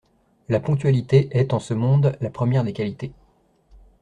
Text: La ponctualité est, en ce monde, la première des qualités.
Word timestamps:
La 0.49 0.59
ponctualité 0.59 1.27
est, 1.29 1.53
en 1.53 1.59
ce 1.59 1.75
monde, 1.75 2.17
la 2.21 2.31
première 2.31 2.63
des 2.63 2.73
qualités. 2.73 3.11